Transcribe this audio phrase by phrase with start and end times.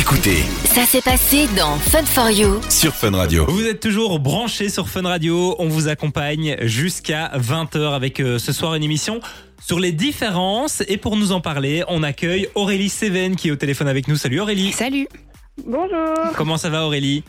[0.00, 2.58] Écoutez Ça s'est passé dans Fun for You.
[2.70, 3.44] sur Fun Radio.
[3.46, 5.54] Vous êtes toujours branchés sur Fun Radio.
[5.58, 9.20] On vous accompagne jusqu'à 20h avec euh, ce soir une émission
[9.60, 10.82] sur les différences.
[10.88, 14.16] Et pour nous en parler, on accueille Aurélie Seven qui est au téléphone avec nous.
[14.16, 14.72] Salut Aurélie.
[14.72, 15.06] Salut.
[15.66, 17.22] Bonjour, Comment ça va Aurélie?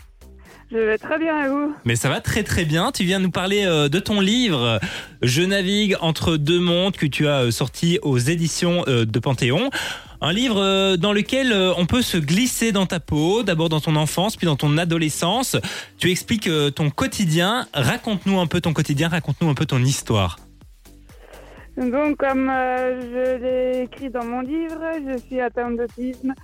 [0.71, 1.75] Je vais très bien et vous?
[1.83, 2.93] Mais ça va très très bien.
[2.93, 4.79] Tu viens nous parler euh, de ton livre
[5.21, 9.69] Je navigue entre deux mondes que tu as euh, sorti aux éditions euh, de Panthéon.
[10.23, 13.79] Un livre euh, dans lequel euh, on peut se glisser dans ta peau, d'abord dans
[13.79, 15.57] ton enfance, puis dans ton adolescence.
[15.97, 17.65] Tu expliques euh, ton quotidien.
[17.73, 20.37] Raconte-nous un peu ton quotidien, raconte-nous un peu ton histoire.
[21.75, 26.35] Donc comme je l'ai écrit dans mon livre, je suis atteinte d'autisme.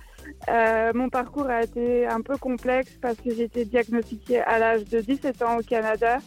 [0.94, 5.00] Mon parcours a été un peu complexe parce que j'ai été diagnostiquée à l'âge de
[5.00, 6.18] 17 ans au Canada.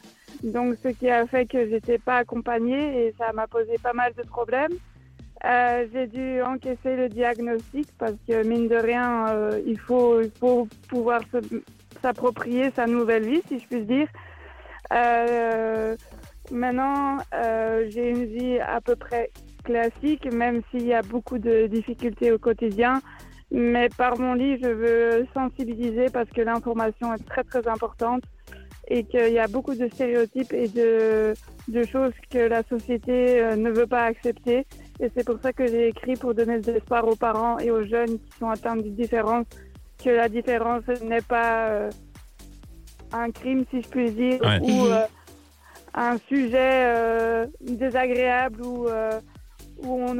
[0.43, 4.13] Donc ce qui a fait que j'étais pas accompagnée et ça m'a posé pas mal
[4.15, 4.77] de problèmes.
[5.43, 10.21] Euh, j'ai dû encaisser le diagnostic parce que mine de rien, euh, il, faut,
[10.87, 11.21] pouvoir
[12.01, 14.07] s'approprier sa nouvelle vie, si je puis dire.
[14.93, 15.95] Euh,
[16.51, 17.17] maintenant,
[17.89, 19.31] j'ai une vie à peu près
[19.63, 23.01] classique, même s'il y a beaucoup de difficultés au quotidien.
[23.51, 28.23] Mais par mon livre, je veux sensibiliser parce que l'information est très très importante
[28.87, 31.33] et qu'il y a beaucoup de stéréotypes et de,
[31.83, 34.65] choses que la société ne veut pas accepter.
[35.01, 37.83] Et c'est pour ça que j'ai écrit pour donner de l'espoir aux parents et aux
[37.83, 39.45] jeunes qui sont atteints d'une différence,
[40.03, 41.89] que la différence n'est pas euh,
[43.11, 44.59] un crime, si je puis dire, Ouais.
[44.61, 45.05] ou euh,
[45.95, 49.19] un sujet euh, désagréable euh,
[49.83, 50.13] où on,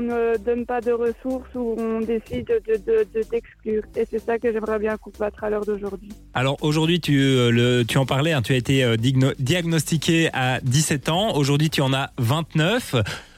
[0.00, 3.82] ne donne pas de ressources, où on décide de, de, de t'exclure.
[3.94, 6.08] Et c'est ça que j'aimerais bien combattre à l'heure d'aujourd'hui.
[6.32, 11.10] Alors aujourd'hui, tu, le, tu en parlais, hein, tu as été digno- diagnostiqué à 17
[11.10, 11.36] ans.
[11.36, 12.94] Aujourd'hui, tu en as 29.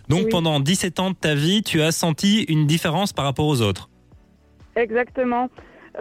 [0.09, 0.31] Donc Oui.
[0.31, 3.89] pendant 17 ans de ta vie, tu as senti une différence par rapport aux autres.
[4.77, 5.49] Exactement.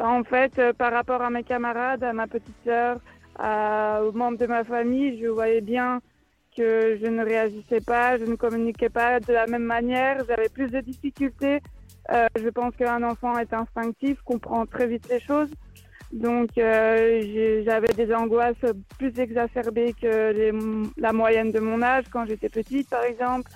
[0.01, 2.97] En fait, euh, par rapport à mes camarades, à ma petite sœur,
[3.37, 6.01] à- aux membres de ma famille, je voyais bien
[6.57, 10.67] que je ne réagissais pas, je ne communiquais pas de la même manière, j'avais plus
[10.69, 11.59] de difficultés.
[12.11, 15.49] Euh, je pense qu'un enfant est instinctif, comprend très vite les choses.
[16.11, 18.55] Donc, euh, j'avais des angoisses
[18.99, 20.51] plus exacerbées que les-
[20.97, 23.49] la moyenne de mon âge quand j'étais petite, par exemple.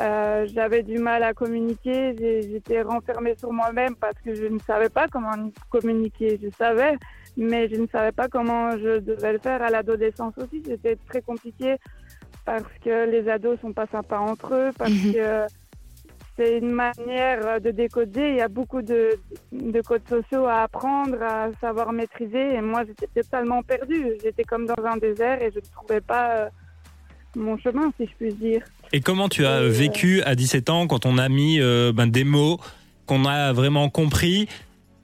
[0.00, 4.88] Euh, j'avais du mal à communiquer, j'étais renfermée sur moi-même parce que je ne savais
[4.88, 5.30] pas comment
[5.70, 6.38] communiquer.
[6.42, 6.96] Je savais,
[7.36, 9.62] mais je ne savais pas comment je devais le faire.
[9.62, 11.76] À l'adolescence aussi, c'était très compliqué
[12.44, 15.12] parce que les ados sont pas sympas entre eux, parce Mhm.
[15.14, 15.46] que
[16.36, 18.30] c'est une manière de décoder.
[18.30, 19.10] Il y a beaucoup de,
[19.52, 22.54] de codes sociaux à apprendre, à savoir maîtriser.
[22.54, 24.14] Et moi, j'étais totalement perdue.
[24.22, 26.48] J'étais comme dans un désert et je ne trouvais pas euh,
[27.36, 28.62] mon chemin, si je puis dire.
[28.92, 32.24] Et comment tu as vécu à 17 ans quand on a mis euh, ben, des
[32.24, 32.58] mots
[33.06, 34.48] qu'on a vraiment compris?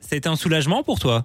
[0.01, 1.25] C'était un soulagement pour toi?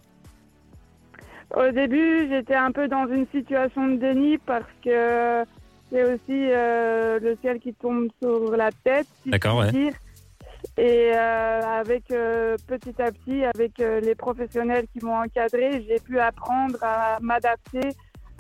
[1.56, 5.44] Au début, j'étais un peu dans une situation de déni parce que
[5.92, 9.72] c'est aussi euh, le ciel qui tombe sur la tête, si D'accord, ouais.
[9.72, 9.94] dire.
[10.78, 16.78] Et euh, avec petit à petit, avec les professionnels qui m'ont encadré, j'ai pu apprendre
[16.82, 17.90] à m'adapter,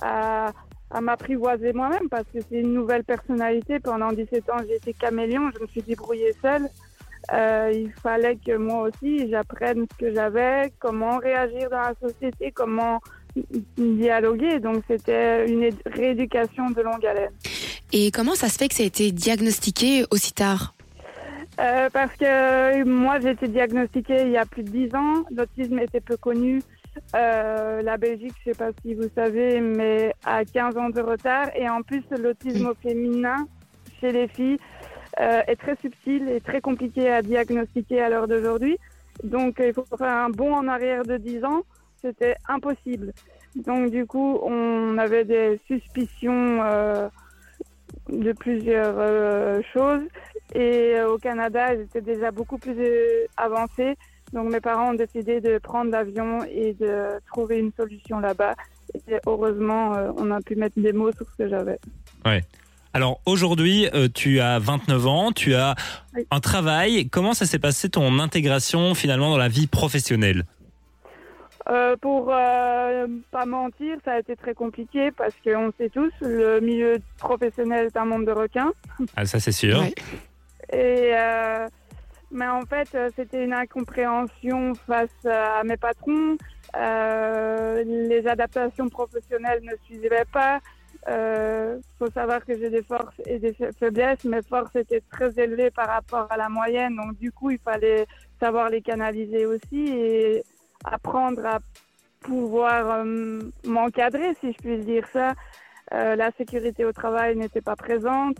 [0.02, 0.52] à,
[0.92, 3.80] à m'apprivoiser moi-même parce que c'est une nouvelle personnalité.
[3.80, 6.68] Pendant 17 ans, j'ai été caméléon, je me suis débrouillée seule.
[7.34, 12.52] Euh, il fallait que moi aussi j'apprenne ce que j'avais, comment réagir dans la société,
[12.52, 13.02] comment
[13.78, 14.60] dialoguer.
[14.60, 17.32] Donc c'était une rééducation de longue haleine.
[17.92, 20.76] Et comment ça se fait que ça a été diagnostiqué aussi tard?
[21.60, 25.26] Euh, parce que moi j'ai été diagnostiquée il y a plus de 10 ans.
[25.36, 26.62] L'autisme était peu connu.
[27.16, 31.50] Euh, la Belgique, je sais pas si vous savez, mais a 15 ans de retard.
[31.56, 33.48] Et en plus, l'autisme au féminin
[34.00, 34.60] chez les filles
[35.20, 38.78] euh, est très subtil et très compliqué à diagnostiquer à l'heure d'aujourd'hui.
[39.24, 41.62] Donc il faut faire un bond en arrière de 10 ans.
[42.02, 43.14] C'était impossible.
[43.56, 47.08] Donc du coup, on avait des suspicions euh,
[48.10, 50.04] de plusieurs euh, choses.
[50.54, 53.96] Et euh, au Canada, ils étaient déjà beaucoup plus euh, avancés.
[54.36, 58.54] Donc mes parents ont décidé de prendre l'avion et de trouver une solution là-bas.
[59.10, 61.80] Et heureusement, euh, on a pu mettre des mots sur ce que j'avais.
[62.94, 65.76] Alors aujourd'hui, euh, tu as 29 ans, tu as
[66.16, 66.28] Oui.
[66.32, 67.10] un travail.
[67.10, 70.44] Comment ça s'est passé ton intégration finalement dans la vie professionnelle?
[71.70, 76.60] Euh, pour euh, pas mentir, ça a été très compliqué parce qu'on sait tous, le
[76.60, 78.72] milieu professionnel est un monde de requins.
[79.16, 79.80] Ah ça c'est sûr.
[79.80, 79.94] Ouais.
[80.72, 81.68] Et euh,
[82.36, 86.38] mais en fait, euh, c'était une incompréhension face à mes patrons.
[86.76, 90.60] Euh, les adaptations professionnelles ne suivaient pas.
[91.08, 94.24] Euh, faut savoir que j'ai des forces et des fa- faiblesses.
[94.26, 98.06] Mes forces étaient très élevées par rapport à la moyenne, donc du coup, il fallait
[98.40, 99.88] savoir les canaliser aussi.
[99.88, 100.44] Et
[100.84, 101.60] apprendre à
[102.22, 105.34] pouvoir euh, m'encadrer, si je puis dire ça.
[105.94, 108.38] Euh, la sécurité au travail n'était pas présente.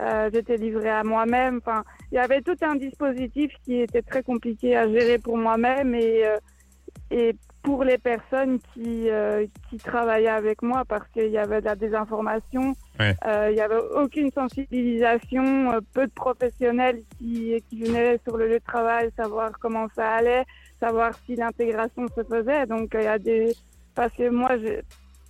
[0.00, 1.60] Euh, J'étais livrée à moi-même.
[1.64, 5.94] Enfin, il y avait tout un dispositif qui était très compliqué à gérer pour moi-même
[5.94, 6.36] et, euh,
[7.10, 11.66] et pour les personnes qui, euh, qui travaillaient avec moi parce qu'il y avait de
[11.66, 13.14] la désinformation, Ouais.
[13.50, 18.64] Il n'y avait aucune sensibilisation, peu de professionnels qui, qui venaient sur le lieu de
[18.64, 20.44] travail savoir comment ça allait,
[20.80, 22.66] savoir si l'intégration se faisait.
[22.66, 23.54] Donc il y a des
[23.94, 24.80] parce que moi je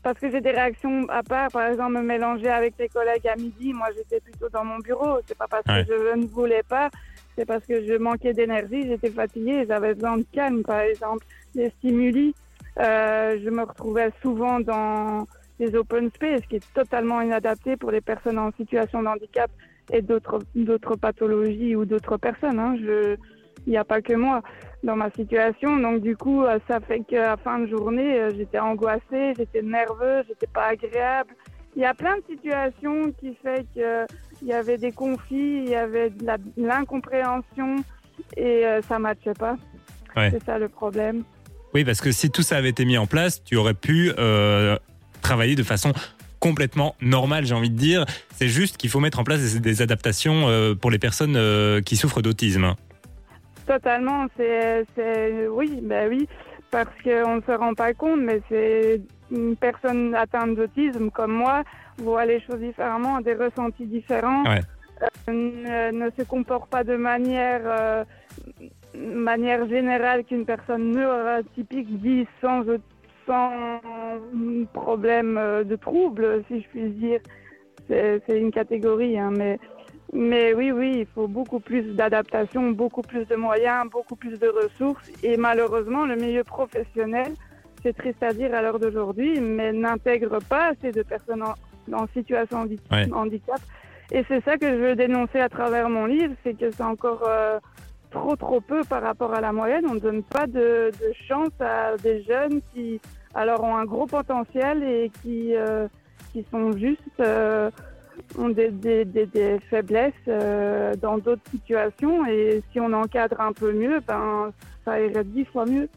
[0.08, 3.36] parce que j'ai des réactions à part, par exemple me mélanger avec les collègues à
[3.36, 5.18] midi, moi j'étais plutôt dans mon bureau.
[5.26, 5.84] C'est pas parce Ouais.
[5.84, 6.88] que je ne voulais pas,
[7.36, 11.68] c'est parce que je manquais d'énergie, j'étais fatiguée, j'avais besoin de calme, par exemple, des
[11.70, 12.34] stimuli.
[12.80, 15.26] Euh, je me retrouvais souvent dans
[15.58, 19.50] des open space, qui est totalement inadapté pour les personnes en situation de handicap
[19.92, 22.58] et d'autres d'autres pathologies ou d'autres personnes.
[22.58, 22.76] Hein.
[22.80, 23.16] Je,
[23.68, 24.42] il n'y a pas que moi
[24.82, 25.76] dans ma situation.
[25.76, 30.24] Donc du coup, euh, ça fait qu'à fin de journée, euh, j'étais angoissée, j'étais nerveuse,
[30.26, 31.30] j'étais pas agréable.
[31.76, 34.06] Il y a plein de situations qui fait que euh,
[34.42, 36.26] y avait des conflits, il y avait de
[36.56, 37.76] l'incompréhension
[38.36, 39.56] et ça matchait pas.
[40.16, 40.30] Ouais.
[40.32, 41.22] C'est ça le problème.
[41.74, 44.76] Oui, parce que si tout ça avait été mis en place, tu aurais pu euh,
[45.20, 45.92] travailler de façon
[46.40, 48.06] complètement normale, j'ai envie de dire.
[48.34, 50.46] C'est juste qu'il faut mettre en place des, adaptations
[50.80, 52.74] pour les personnes qui souffrent d'autisme.
[53.68, 56.26] Totalement, c'est, c'est, oui, ben oui,
[56.70, 59.00] parce qu'on ne se rend pas compte, mais c'est
[59.30, 61.62] une personne atteinte d'autisme comme moi
[61.98, 64.60] voit les choses différemment, a des ressentis différents, Ouais.
[65.28, 68.04] euh, ne, ne se comporte pas de manière, euh,
[68.96, 72.62] manière générale qu'une personne neurotypique vit sans,
[73.26, 73.80] sans
[74.72, 77.20] problème euh, de trouble, si je puis dire.
[77.86, 79.58] C'est, c'est une catégorie, hein, mais
[80.12, 84.48] mais oui, oui, il faut beaucoup plus d'adaptation, beaucoup plus de moyens, beaucoup plus de
[84.48, 85.08] ressources.
[85.22, 87.32] Et malheureusement, le milieu professionnel,
[87.82, 91.54] c'est triste à dire à l'heure d'aujourd'hui, mais n'intègre pas assez de personnes en,
[91.94, 93.06] en situation de Ouais.
[93.12, 93.60] handicap.
[94.10, 97.24] Et c'est ça que je veux dénoncer à travers mon livre, c'est que c'est encore
[97.28, 97.58] euh,
[98.10, 99.84] trop, trop peu par rapport à la moyenne.
[99.88, 103.00] On ne donne pas de, de chance à des jeunes qui,
[103.34, 105.86] alors, ont un gros potentiel et qui, euh,
[106.32, 107.20] qui sont juste...
[107.20, 107.70] euh,
[108.36, 113.52] ont des, des, des, des faiblesses euh, dans d'autres situations et si on encadre un
[113.52, 114.52] peu mieux, ben
[114.84, 115.88] ça irait dix fois mieux.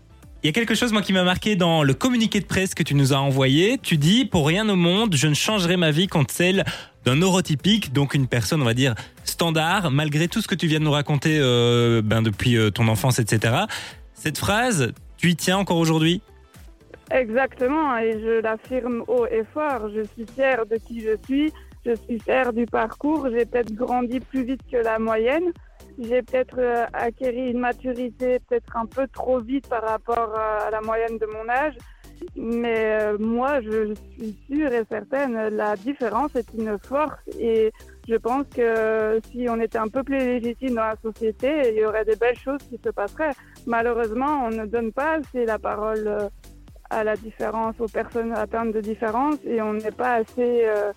[0.44, 2.82] Il y a quelque chose moi qui m'a marqué dans le communiqué de presse que
[2.82, 3.78] tu nous as envoyé.
[3.78, 6.66] Tu dis pour rien au monde, je ne changerai ma vie contre celle
[7.06, 10.80] d'un neurotypique, donc une personne on va dire standard, malgré tout ce que tu viens
[10.80, 13.66] de nous raconter euh, ben, depuis euh, ton enfance, etc.
[14.14, 16.22] Cette phrase, tu y tiens encore aujourd'hui?
[17.12, 19.90] Exactement, et je l'affirme haut et fort.
[19.94, 21.52] Je suis fière de qui je suis,
[21.86, 23.28] je suis fière du parcours.
[23.30, 25.52] J'ai peut-être grandi plus vite que la moyenne.
[26.00, 30.72] J'ai peut-être euh, acquéri une maturité peut-être un peu trop vite par rapport à, à
[30.72, 31.76] la moyenne de mon âge.
[32.36, 37.72] Mais euh, moi, je suis sûre et certaine, la différence est une force et
[38.08, 41.86] je pense que si on était un peu plus légitime dans la société, il y
[41.86, 43.34] aurait des belles choses qui se passeraient.
[43.66, 46.30] Malheureusement, on ne donne pas assez la parole euh,
[46.90, 50.92] à la différence, aux personnes atteintes de différence et on n'est pas assez euh,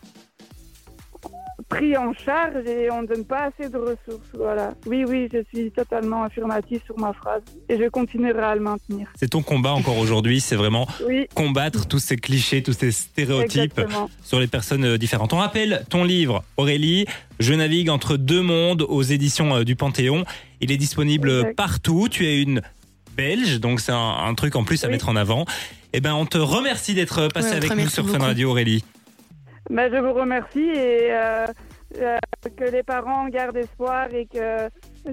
[1.69, 4.29] pris en charge et on ne donne pas assez de ressources.
[4.35, 4.75] Voilà.
[4.87, 9.09] Oui, oui, je suis totalement affirmative sur ma phrase et je continuerai à le maintenir.
[9.19, 13.79] C'est ton combat encore aujourd'hui, c'est vraiment Oui, combattre tous ces clichés, tous ces stéréotypes
[13.79, 14.09] exactement.
[14.23, 15.33] sur les personnes euh, différentes.
[15.33, 17.07] On rappelle ton livre, Aurélie,
[17.41, 20.25] Je navigue entre deux mondes aux éditions euh, du Panthéon.
[20.61, 21.57] Il est disponible Exact.
[21.57, 22.09] partout.
[22.11, 22.63] Tu es une
[23.17, 23.97] Belge, donc c'est un,
[24.27, 24.93] un truc en plus à Oui.
[24.95, 25.45] mettre en avant.
[25.93, 28.19] Eh ben, on te remercie d'être passé Ouais, avec nous sur Fun.
[28.19, 28.83] Radio, Aurélie.
[29.71, 31.47] Ben, je vous remercie et euh,
[31.99, 32.17] euh,
[32.57, 34.69] que les parents gardent espoir et que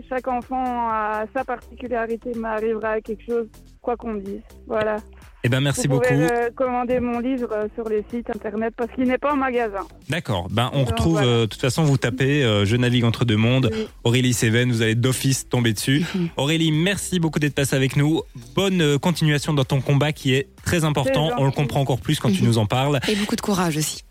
[0.10, 3.48] chaque enfant a sa particularité, mais arrivera à quelque chose,
[3.82, 4.42] quoi qu'on dise.
[4.68, 4.98] Voilà.
[5.44, 6.08] Eh ben, merci Vous beaucoup.
[6.08, 9.38] pouvez euh, commander mon livre euh, sur les sites internet parce qu'il n'est pas en
[9.38, 9.88] magasin.
[10.08, 10.48] D'accord.
[10.52, 11.28] Ben, on Donc, retrouve, voilà.
[11.28, 13.72] euh, de toute façon, vous tapez euh, Je navigue entre deux mondes.
[13.74, 13.88] Oui.
[14.04, 16.06] Aurélie Seven, vous allez d'office tomber dessus.
[16.38, 18.22] Aurélie, merci beaucoup d'être passée avec nous.
[18.54, 21.32] Bonne continuation dans ton combat qui est très important.
[21.40, 23.00] On le comprend encore plus quand tu nous en parles.
[23.10, 24.04] Et beaucoup de courage aussi.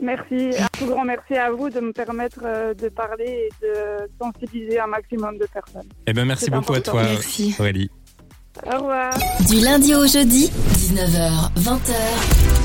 [0.00, 3.72] Merci, un tout grand merci à vous de me permettre euh, de parler et de
[4.20, 5.88] sensibiliser un maximum de personnes.
[6.06, 7.54] Eh ben, merci beaucoup à toi, Merci.
[7.58, 7.90] Aurélie.
[8.64, 9.12] Au revoir.
[9.48, 11.92] Du lundi au jeudi, 19h, 20h.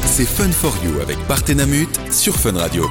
[0.06, 2.86] C'est Fun for You avec Partenamut sur Fun Radio.